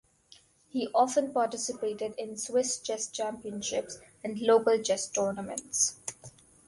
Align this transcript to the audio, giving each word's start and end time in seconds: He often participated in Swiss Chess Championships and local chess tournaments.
He 0.67 0.89
often 0.95 1.31
participated 1.31 2.15
in 2.17 2.35
Swiss 2.35 2.79
Chess 2.79 3.05
Championships 3.05 3.99
and 4.23 4.39
local 4.41 4.81
chess 4.81 5.07
tournaments. 5.07 5.99